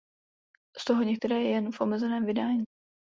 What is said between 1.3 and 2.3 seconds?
jen v omezeném